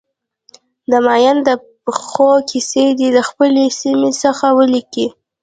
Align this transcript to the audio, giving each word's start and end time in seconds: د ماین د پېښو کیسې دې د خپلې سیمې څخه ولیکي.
د 0.89 0.91
ماین 1.05 1.37
د 1.47 1.49
پېښو 1.83 2.31
کیسې 2.49 2.85
دې 2.99 3.09
د 3.17 3.19
خپلې 3.29 3.65
سیمې 3.79 4.11
څخه 4.23 4.45
ولیکي. 4.59 5.07